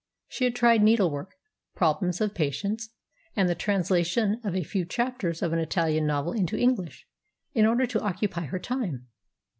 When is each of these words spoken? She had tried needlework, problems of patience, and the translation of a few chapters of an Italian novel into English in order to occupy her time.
She 0.27 0.45
had 0.45 0.55
tried 0.55 0.81
needlework, 0.81 1.35
problems 1.75 2.21
of 2.21 2.33
patience, 2.33 2.89
and 3.35 3.47
the 3.47 3.53
translation 3.53 4.41
of 4.43 4.55
a 4.55 4.63
few 4.63 4.83
chapters 4.83 5.43
of 5.43 5.53
an 5.53 5.59
Italian 5.59 6.07
novel 6.07 6.33
into 6.33 6.57
English 6.57 7.05
in 7.53 7.67
order 7.67 7.85
to 7.85 7.99
occupy 8.01 8.45
her 8.45 8.57
time. 8.57 9.09